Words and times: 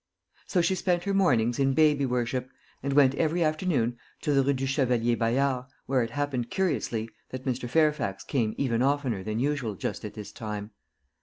So 0.47 0.61
she 0.61 0.73
spent 0.73 1.03
her 1.03 1.13
mornings 1.13 1.59
in 1.59 1.75
baby 1.75 2.07
worship, 2.07 2.49
and 2.81 2.93
went 2.93 3.13
every 3.13 3.43
afternoon 3.43 3.99
to 4.21 4.33
the 4.33 4.41
Rue 4.41 4.53
du 4.53 4.65
Chevalier 4.65 5.15
Bayard, 5.15 5.65
where 5.85 6.01
it 6.01 6.09
happened 6.09 6.49
curiously 6.49 7.07
that 7.29 7.45
Mr. 7.45 7.69
Fairfax 7.69 8.23
came 8.23 8.55
even 8.57 8.81
oftener 8.81 9.21
than 9.23 9.37
usual 9.37 9.75
just 9.75 10.03
at 10.03 10.15
this 10.15 10.31
time. 10.31 10.71